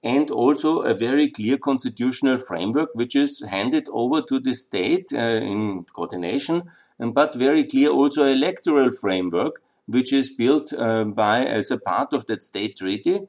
[0.06, 5.18] and also a very clear constitutional framework which is handed over to the state uh,
[5.18, 6.62] in coordination,
[7.00, 12.28] but very clear also electoral framework which is built uh, by as a part of
[12.28, 13.20] that state treaty.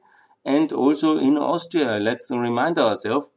[0.45, 3.29] And also in Austria, let's remind ourselves,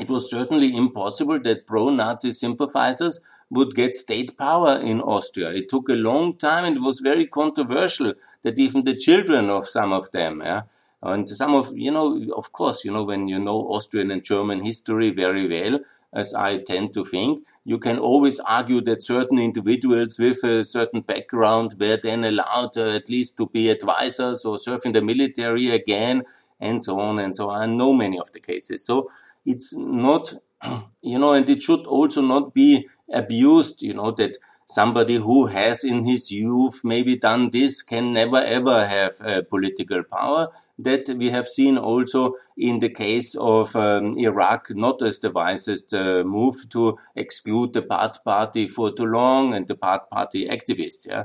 [0.00, 5.50] it was certainly impossible that pro-Nazi sympathizers would get state power in Austria.
[5.50, 9.66] It took a long time and it was very controversial that even the children of
[9.66, 10.62] some of them, yeah,
[11.02, 14.64] and some of, you know, of course, you know, when you know Austrian and German
[14.64, 15.80] history very well,
[16.12, 21.02] as I tend to think, you can always argue that certain individuals with a certain
[21.02, 25.70] background were then allowed uh, at least to be advisors or serve in the military
[25.70, 26.24] again,
[26.58, 27.62] and so on and so on.
[27.62, 28.84] I know many of the cases.
[28.84, 29.10] So
[29.46, 30.34] it's not,
[31.02, 35.82] you know, and it should also not be abused, you know, that somebody who has
[35.82, 40.48] in his youth maybe done this can never ever have uh, political power.
[40.78, 45.92] That we have seen also in the case of um, Iraq, not as the wisest
[45.92, 51.06] uh, move to exclude the Ba'ath Party for too long and the Ba'ath Party activists.
[51.06, 51.24] Yeah.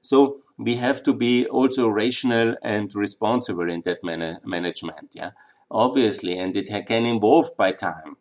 [0.00, 5.12] So we have to be also rational and responsible in that man- management.
[5.14, 5.32] Yeah.
[5.70, 8.16] Obviously, and it can evolve by time.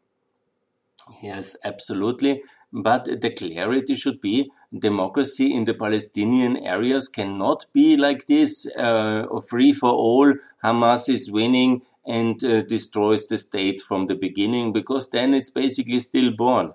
[1.21, 2.43] Yes, absolutely.
[2.71, 9.27] But the clarity should be democracy in the Palestinian areas cannot be like this, uh,
[9.49, 10.33] free for all.
[10.63, 15.99] Hamas is winning and uh, destroys the state from the beginning because then it's basically
[15.99, 16.73] stillborn.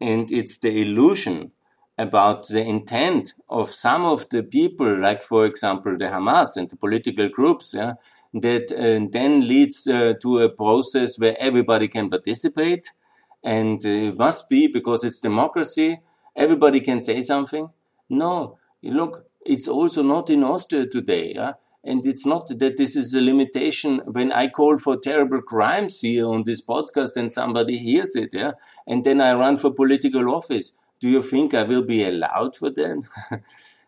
[0.00, 1.52] And it's the illusion
[1.98, 6.76] about the intent of some of the people, like for example the Hamas and the
[6.76, 7.94] political groups, yeah,
[8.32, 12.90] that uh, then leads uh, to a process where everybody can participate
[13.42, 15.98] and it must be because it's democracy.
[16.36, 17.70] Everybody can say something.
[18.08, 21.32] No, look, it's also not in Austria today.
[21.34, 21.52] Yeah?
[21.82, 26.26] And it's not that this is a limitation when I call for terrible crimes here
[26.26, 28.52] on this podcast and somebody hears it, yeah,
[28.86, 30.72] and then I run for political office.
[31.00, 33.02] Do you think I will be allowed for that?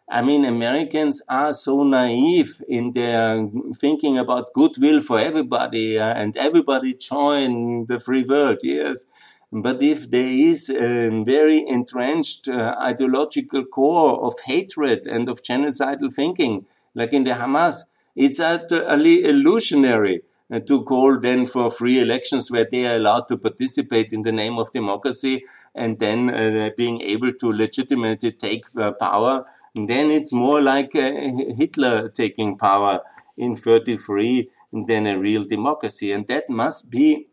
[0.08, 6.36] I mean, Americans are so naive in their thinking about goodwill for everybody uh, and
[6.36, 8.58] everybody join the free world.
[8.62, 9.06] Yes.
[9.52, 16.12] But if there is a very entrenched uh, ideological core of hatred and of genocidal
[16.12, 17.82] thinking, like in the Hamas,
[18.16, 23.36] it's utterly illusionary uh, to call then for free elections where they are allowed to
[23.36, 28.92] participate in the name of democracy and then uh, being able to legitimately take uh,
[28.92, 29.44] power.
[29.74, 31.12] And then it's more like uh,
[31.56, 33.00] Hitler taking power
[33.36, 34.48] in 33
[34.86, 36.10] than a real democracy.
[36.10, 37.28] And that must be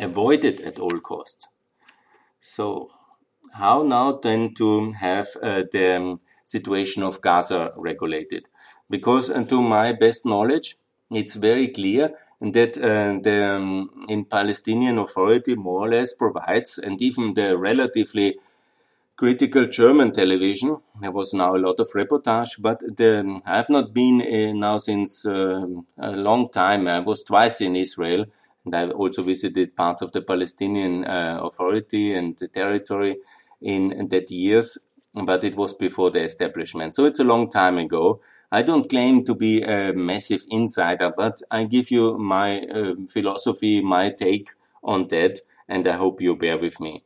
[0.00, 1.48] avoided at all costs.
[2.40, 2.90] So,
[3.52, 8.48] how now then to have uh, the um, situation of Gaza regulated?
[8.90, 10.76] Because, uh, to my best knowledge,
[11.10, 17.00] it's very clear that uh, the um, in Palestinian Authority more or less provides, and
[17.00, 18.36] even the relatively
[19.16, 20.78] critical German television.
[21.00, 24.78] There was now a lot of reportage, but the, I have not been uh, now
[24.78, 25.66] since uh,
[25.98, 26.88] a long time.
[26.88, 28.26] I was twice in Israel
[28.64, 33.18] and I also visited parts of the Palestinian uh, Authority and the territory
[33.60, 34.78] in, that years,
[35.14, 36.94] but it was before the establishment.
[36.94, 38.20] So it's a long time ago.
[38.50, 43.80] I don't claim to be a massive insider, but I give you my uh, philosophy,
[43.80, 44.50] my take
[44.82, 47.04] on that, and I hope you bear with me.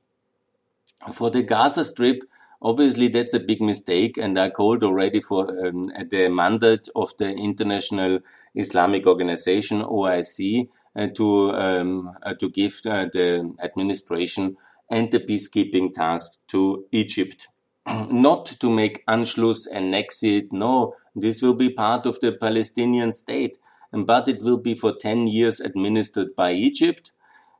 [1.13, 2.23] For the Gaza Strip,
[2.61, 7.33] obviously that's a big mistake, and I called already for um, the mandate of the
[7.33, 8.19] International
[8.55, 14.57] Islamic Organization, OIC, to um, uh, to give uh, the administration
[14.91, 17.49] and the peacekeeping task to Egypt.
[18.11, 20.53] Not to make Anschluss and exit.
[20.53, 23.59] No, this will be part of the Palestinian state,
[23.93, 27.13] but it will be for 10 years administered by Egypt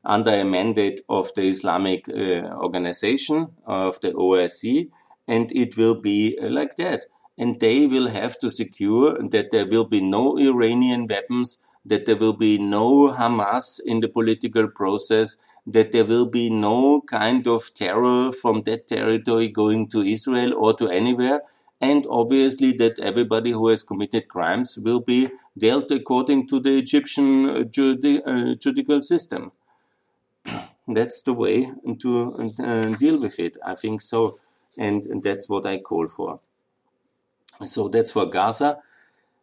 [0.03, 4.89] under a mandate of the Islamic uh, organization of the OIC,
[5.27, 7.05] and it will be uh, like that.
[7.37, 12.15] And they will have to secure that there will be no Iranian weapons that there
[12.15, 17.73] will be no Hamas in the political process, that there will be no kind of
[17.73, 21.41] terror from that territory going to Israel or to anywhere,
[21.81, 27.49] and obviously that everybody who has committed crimes will be dealt according to the Egyptian
[27.49, 29.51] uh, judi- uh, judicial system.
[30.87, 33.57] that's the way to uh, deal with it.
[33.65, 34.39] I think so,
[34.77, 36.39] and, and that's what I call for.
[37.65, 38.79] So that's for Gaza.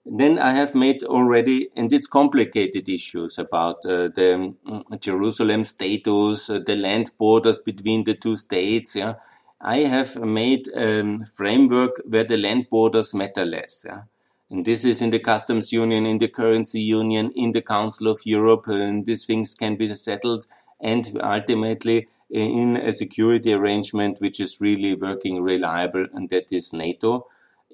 [0.09, 6.49] Then I have made already, and it's complicated issues about uh, the um, Jerusalem status,
[6.49, 8.95] uh, the land borders between the two states.
[8.95, 9.15] Yeah,
[9.61, 13.85] I have made a um, framework where the land borders matter less.
[13.85, 14.03] Yeah?
[14.49, 18.21] And this is in the customs union, in the currency union, in the Council of
[18.25, 20.47] Europe, and these things can be settled
[20.81, 27.27] and ultimately in a security arrangement which is really working reliable, and that is NATO.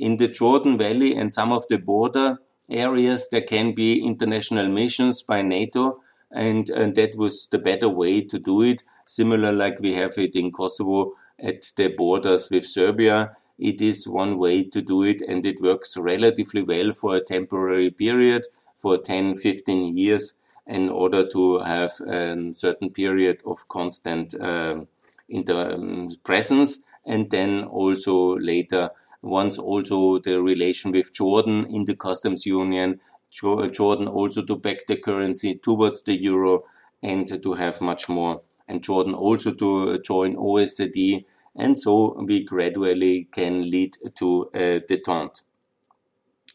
[0.03, 5.23] In the Jordan Valley and some of the border areas, there can be international missions
[5.23, 6.01] by NATO,
[6.31, 8.83] and, and that was the better way to do it.
[9.07, 13.37] Similar like we have it in Kosovo at the borders with Serbia.
[13.59, 17.91] It is one way to do it, and it works relatively well for a temporary
[17.91, 18.47] period,
[18.77, 20.35] for 10, 15 years,
[20.67, 24.89] in order to have a certain period of constant um,
[25.29, 28.91] inter- um, presence, and then also later
[29.23, 33.01] once also the relation with Jordan in the customs union,
[33.31, 36.64] Jordan also to back the currency towards the euro
[37.03, 41.25] and to have much more, and Jordan also to uh, join OECD,
[41.57, 45.41] and so we gradually can lead to uh, a detente.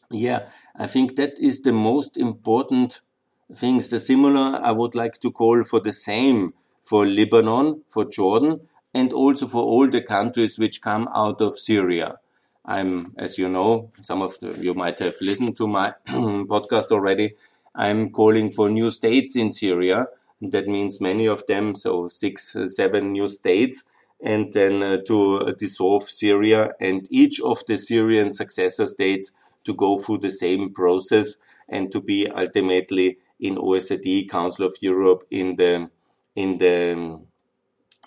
[0.09, 3.01] Yeah, I think that is the most important
[3.53, 3.89] things.
[3.89, 8.61] The similar I would like to call for the same for Lebanon, for Jordan,
[8.93, 12.19] and also for all the countries which come out of Syria.
[12.67, 17.35] I'm, as you know, some of the, you might have listened to my podcast already.
[17.73, 20.07] I'm calling for new states in Syria.
[20.41, 23.85] And that means many of them, so six, uh, seven new states,
[24.21, 29.31] and then uh, to dissolve Syria and each of the Syrian successor states
[29.63, 31.37] to go through the same process
[31.69, 35.89] and to be ultimately in OECD, Council of Europe, in the
[36.35, 37.19] in the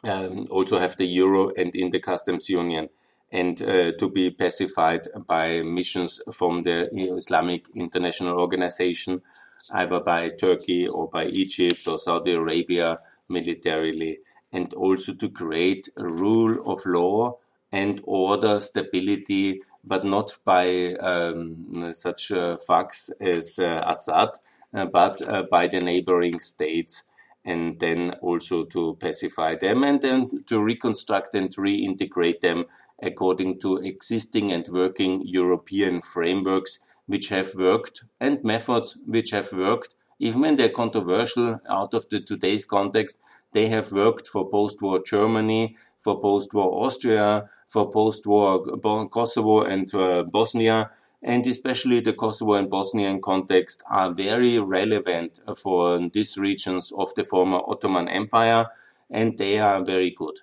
[0.04, 2.88] um, also have the euro and in the customs union
[3.32, 9.22] and uh, to be pacified by missions from the Islamic International Organization,
[9.70, 14.18] either by Turkey or by Egypt or Saudi Arabia militarily,
[14.52, 17.38] and also to create a rule of law
[17.70, 24.30] and order stability, but not by um, such uh, thugs as uh, Assad,
[24.74, 27.04] uh, but uh, by the neighboring states
[27.44, 32.66] and then also to pacify them and then to reconstruct and reintegrate them
[33.02, 39.94] according to existing and working European frameworks which have worked and methods which have worked,
[40.18, 43.18] even when they're controversial out of the today's context,
[43.52, 48.78] they have worked for post-war Germany, for post-war Austria, for post-war
[49.08, 50.90] Kosovo and uh, Bosnia,
[51.22, 57.24] and especially the Kosovo and Bosnian context are very relevant for these regions of the
[57.24, 58.66] former Ottoman Empire,
[59.10, 60.40] and they are very good.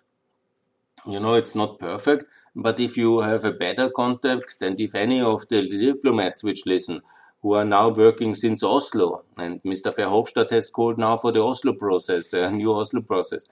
[1.05, 2.25] You know, it's not perfect,
[2.59, 7.01] but if you have a better context, and if any of the diplomats which listen,
[7.43, 9.95] who are now working since Oslo, and Mr.
[9.95, 13.45] Verhofstadt has called now for the Oslo process, a new Oslo process.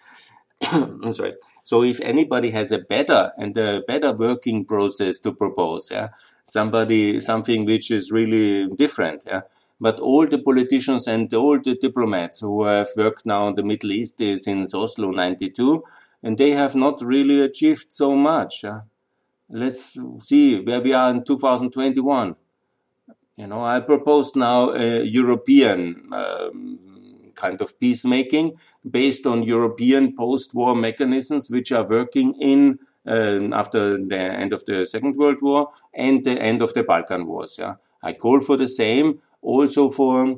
[1.11, 1.35] Sorry.
[1.61, 6.09] So if anybody has a better and a better working process to propose, yeah,
[6.45, 9.41] somebody, something which is really different, yeah,
[9.79, 13.91] but all the politicians and all the diplomats who have worked now in the Middle
[13.91, 15.83] East is since Oslo 92,
[16.23, 18.63] and they have not really achieved so much.
[18.63, 18.79] Yeah
[19.49, 22.35] let's see where we are in 2021.
[23.37, 26.79] You know, I propose now a European um,
[27.35, 28.53] kind of peacemaking
[28.89, 34.85] based on European post-war mechanisms which are working in uh, after the end of the
[34.85, 37.57] Second World War and the end of the Balkan Wars.
[37.59, 40.37] Yeah, I call for the same also for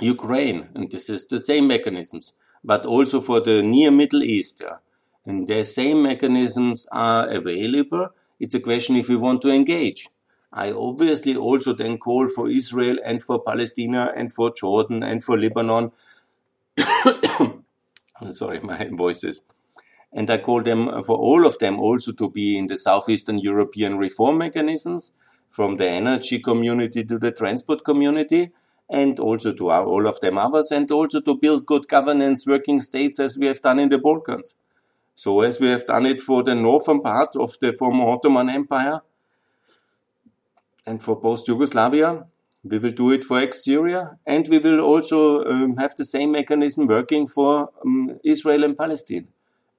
[0.00, 2.32] Ukraine, and this is the same mechanisms,
[2.64, 4.62] but also for the near Middle East.
[4.64, 4.78] Yeah
[5.28, 8.08] and the same mechanisms are available.
[8.40, 10.08] It's a question if we want to engage.
[10.50, 15.38] I obviously also then call for Israel and for Palestine and for Jordan and for
[15.38, 15.92] Lebanon.
[18.30, 19.42] sorry, my voices.
[20.14, 23.98] And I call them for all of them also to be in the Southeastern European
[23.98, 25.12] reform mechanisms,
[25.50, 28.50] from the energy community to the transport community,
[28.88, 33.20] and also to all of them others, and also to build good governance working states
[33.20, 34.56] as we have done in the Balkans.
[35.18, 39.00] So as we have done it for the northern part of the former Ottoman Empire
[40.86, 42.24] and for post-Yugoslavia,
[42.62, 46.86] we will do it for ex-Syria and we will also um, have the same mechanism
[46.86, 49.26] working for um, Israel and Palestine.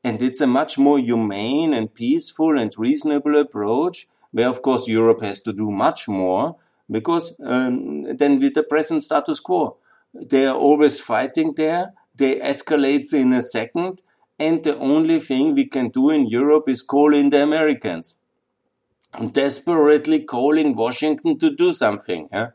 [0.04, 5.22] And it's a much more humane and peaceful and reasonable approach where of course Europe
[5.22, 6.58] has to do much more
[6.92, 9.78] because um, with the present status quo.
[10.14, 11.94] They are always fighting there.
[12.14, 14.02] They escalate in a second
[14.40, 18.18] and the only thing we can do in Europe is call in the Americans.
[19.32, 22.30] Desperately calling Washington to do something.
[22.32, 22.52] Yeah?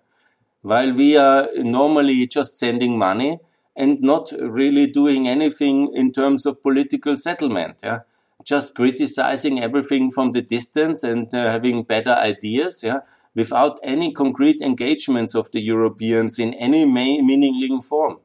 [0.63, 3.39] While we are normally just sending money
[3.77, 7.81] and not really doing anything in terms of political settlement.
[7.83, 8.01] Yeah?
[8.45, 12.83] Just criticizing everything from the distance and uh, having better ideas.
[12.83, 13.01] Yeah?
[13.35, 18.19] Without any concrete engagements of the Europeans in any meaningful form.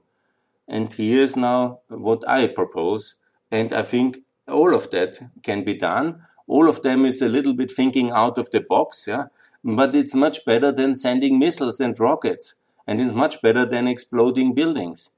[0.68, 3.16] And here's now what I propose
[3.51, 6.23] and I think all of that can be done.
[6.47, 9.25] All of them is a little bit thinking out of the box, yeah.
[9.63, 12.55] But it's much better than sending missiles and rockets,
[12.87, 15.11] and it's much better than exploding buildings.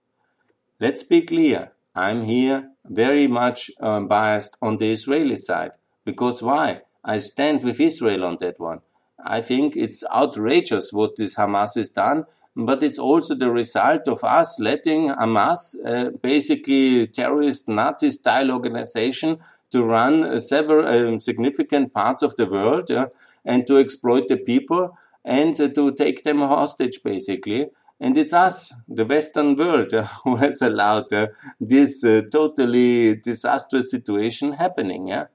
[0.79, 1.71] Let's be clear.
[1.95, 5.71] I'm here very much um, biased on the Israeli side.
[6.03, 6.81] Because why?
[7.03, 8.81] I stand with Israel on that one.
[9.23, 12.25] I think it's outrageous what this Hamas has done,
[12.55, 19.39] but it's also the result of us letting Hamas, uh, basically terrorist Nazi style organization,
[19.71, 23.07] to run uh, several um, significant parts of the world uh,
[23.45, 27.67] and to exploit the people and to take them hostage, basically.
[27.99, 31.27] And it's us, the Western world, uh, who has allowed uh,
[31.59, 35.25] this uh, totally disastrous situation happening, yeah,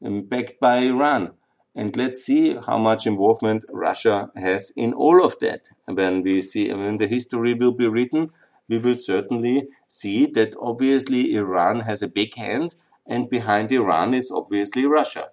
[0.00, 1.32] backed by Iran.
[1.80, 5.68] And let's see how much involvement Russia has in all of that.
[5.86, 8.32] when we see, when the history will be written,
[8.68, 12.74] we will certainly see that obviously Iran has a big hand,
[13.06, 15.30] and behind Iran is obviously Russia.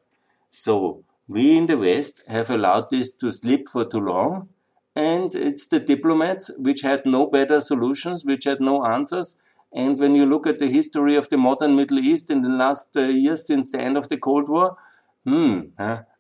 [0.50, 4.48] So we in the West have allowed this to slip for too long,
[4.96, 9.36] and it's the diplomats which had no better solutions, which had no answers.
[9.74, 12.96] And when you look at the history of the modern Middle East in the last
[12.96, 14.78] uh, years since the end of the Cold War,
[15.28, 15.60] hmm,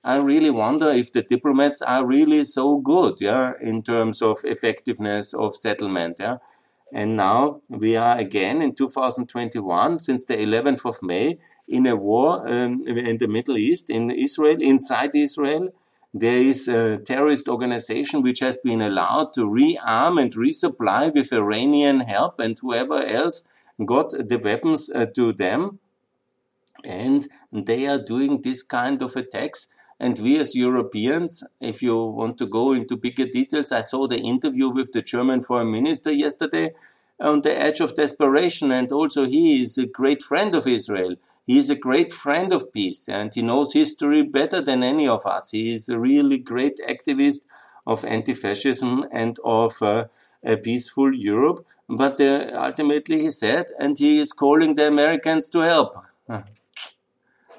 [0.03, 5.33] I really wonder if the diplomats are really so good, yeah, in terms of effectiveness
[5.33, 6.37] of settlement, yeah.
[6.93, 11.37] And now we are again in 2021, since the 11th of May,
[11.67, 15.69] in a war um, in the Middle East, in Israel, inside Israel,
[16.13, 21.99] there is a terrorist organization which has been allowed to rearm and resupply with Iranian
[22.01, 23.43] help and whoever else
[23.85, 25.79] got the weapons uh, to them.
[26.83, 29.73] And they are doing this kind of attacks.
[29.99, 34.19] And we as Europeans, if you want to go into bigger details, I saw the
[34.19, 36.73] interview with the German foreign minister yesterday
[37.19, 38.71] on the edge of desperation.
[38.71, 41.15] And also he is a great friend of Israel.
[41.47, 45.25] He is a great friend of peace and he knows history better than any of
[45.25, 45.51] us.
[45.51, 47.47] He is a really great activist
[47.87, 50.05] of anti-fascism and of uh,
[50.43, 51.65] a peaceful Europe.
[51.87, 55.95] But uh, ultimately he said, and he is calling the Americans to help.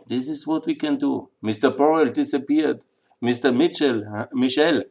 [0.08, 1.28] This is what we can do.
[1.44, 1.74] Mr.
[1.76, 2.84] Borrell disappeared.
[3.22, 3.54] Mr.
[3.54, 4.84] Mitchell, uh, Michel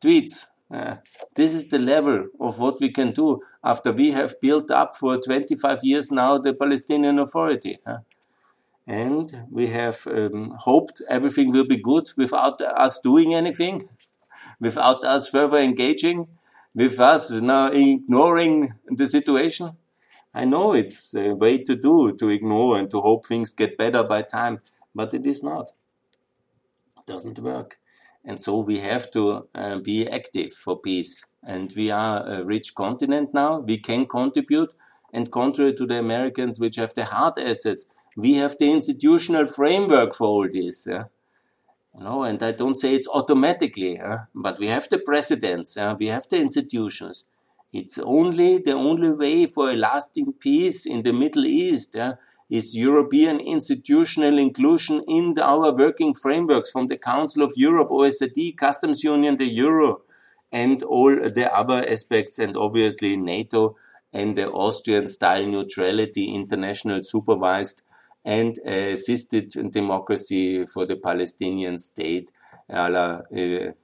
[0.00, 0.96] tweets, uh,
[1.34, 5.18] this is the level of what we can do after we have built up for
[5.18, 7.78] 25 years now the Palestinian Authority.
[8.86, 13.88] And we have um, hoped everything will be good without us doing anything,
[14.60, 16.28] without us further engaging,
[16.74, 19.76] with us now ignoring the situation.
[20.32, 24.04] I know it's a way to do, to ignore and to hope things get better
[24.04, 24.60] by time,
[24.94, 25.72] but it is not.
[26.98, 27.78] It doesn't work.
[28.24, 31.24] And so we have to uh, be active for peace.
[31.42, 33.60] And we are a rich continent now.
[33.60, 34.74] We can contribute.
[35.12, 40.14] And contrary to the Americans, which have the hard assets, we have the institutional framework
[40.14, 40.86] for all this.
[40.88, 41.04] Yeah?
[41.96, 44.24] You know, and I don't say it's automatically, yeah?
[44.34, 45.94] but we have the presidents, yeah?
[45.98, 47.24] we have the institutions.
[47.72, 51.94] It's only the only way for a lasting peace in the Middle East.
[51.94, 52.14] Yeah?
[52.50, 59.04] is European institutional inclusion in our working frameworks from the Council of Europe, OECD, Customs
[59.04, 60.02] Union, the Euro,
[60.50, 63.76] and all the other aspects, and obviously NATO
[64.12, 67.82] and the Austrian style neutrality, international supervised
[68.24, 72.32] and assisted democracy for the Palestinian state,
[72.68, 73.20] uh,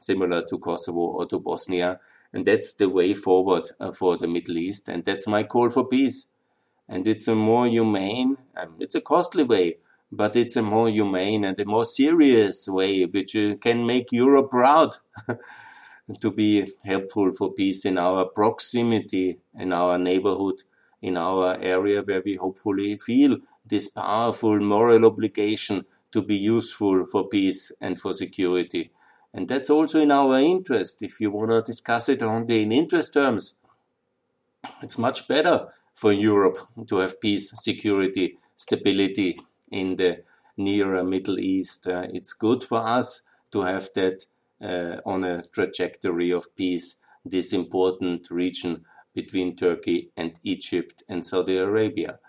[0.00, 2.00] similar to Kosovo or to Bosnia.
[2.36, 4.88] And that's the way forward uh, for the Middle East.
[4.88, 6.30] And that's my call for peace
[6.88, 9.78] and it's a more humane, um, it's a costly way,
[10.12, 14.50] but it's a more humane and a more serious way, which uh, can make Europe
[14.50, 14.96] proud
[16.20, 20.62] to be helpful for peace in our proximity, in our neighborhood,
[21.02, 27.28] in our area where we hopefully feel this powerful moral obligation to be useful for
[27.28, 28.90] peace and for security.
[29.36, 31.02] And that's also in our interest.
[31.02, 33.58] If you want to discuss it only in interest terms,
[34.82, 36.56] it's much better for Europe
[36.86, 39.38] to have peace, security, stability
[39.70, 40.22] in the
[40.56, 41.86] near Middle East.
[41.86, 44.24] Uh, it's good for us to have that
[44.62, 51.58] uh, on a trajectory of peace, this important region between Turkey and Egypt and Saudi
[51.58, 52.20] Arabia.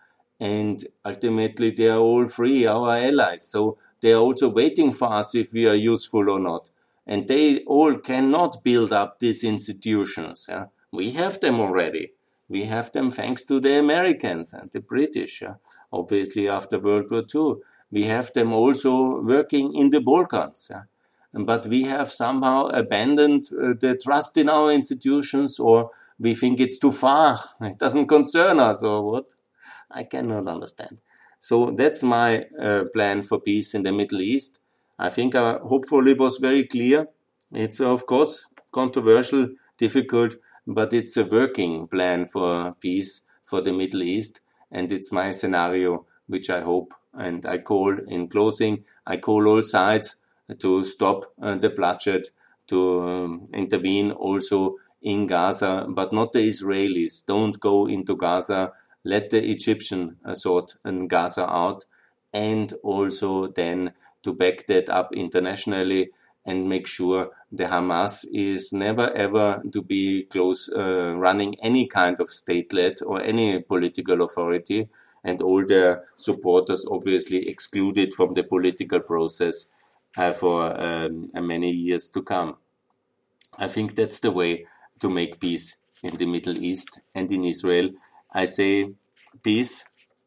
[0.42, 3.48] And ultimately, they are all free, our allies.
[3.48, 6.70] So they are also waiting for us if we are useful or not.
[7.08, 10.48] And they all cannot build up these institutions.
[10.50, 10.66] Yeah?
[10.92, 12.12] We have them already.
[12.50, 15.42] We have them thanks to the Americans and the British,
[15.92, 17.62] obviously after World War II.
[17.92, 20.70] We have them also working in the Balkans.
[21.34, 26.80] But we have somehow abandoned uh, the trust in our institutions or we think it's
[26.80, 27.40] too far.
[27.62, 29.34] It doesn't concern us or what?
[29.92, 30.98] I cannot understand.
[31.40, 34.60] So that's my uh, plan for peace in the Middle East.
[35.00, 37.08] I think I hopefully was very clear.
[37.52, 40.36] It's of course controversial, difficult,
[40.66, 44.42] but it's a working plan for peace for the Middle East.
[44.72, 49.64] And it's my scenario, which I hope and I call in closing, I call all
[49.64, 50.18] sides
[50.60, 52.28] to stop uh, the bloodshed,
[52.68, 57.26] to um, intervene also in Gaza, but not the Israelis.
[57.26, 58.74] Don't go into Gaza.
[59.04, 61.86] Let the Egyptian uh, sort in Gaza out,
[62.34, 63.94] and also then
[64.24, 66.10] to back that up internationally
[66.46, 72.22] and make sure the Hamas is never ever to be close uh, running any kind
[72.22, 74.88] of state-led or any political authority,
[75.24, 79.68] and all their supporters obviously excluded from the political process
[80.16, 82.56] uh, for um, many years to come.
[83.58, 84.68] I think that's the way
[85.00, 87.90] to make peace in the Middle East and in Israel.
[88.32, 88.94] I say
[89.44, 89.84] peace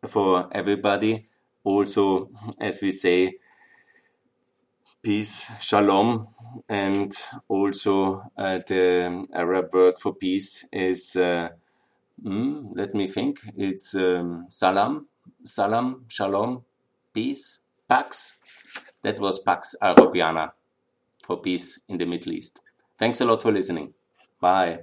[0.07, 1.25] for everybody.
[1.65, 2.29] Also,
[2.59, 3.35] as we say,
[5.03, 6.29] peace, shalom,
[6.69, 7.13] and
[7.49, 11.51] also uh, the Arab word for peace is, uh,
[12.25, 15.09] mm, let me think, it's um, salam,
[15.45, 16.65] salam, shalom,
[17.15, 18.37] peace, pax.
[19.03, 20.53] That was Pax Arabiana
[21.25, 22.61] for peace in the Middle East.
[22.99, 23.95] Thanks a lot for listening.
[24.41, 24.81] Bye.